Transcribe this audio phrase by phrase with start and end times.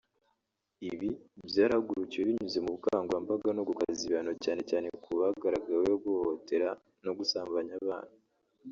[0.89, 1.09] Ibi
[1.49, 6.69] byarahagurukiwe binyuze mu bukangurambaga no gukaza ibihano cyane cyane ku bagaragaweho guhohotera
[7.05, 8.15] no gusambanya abana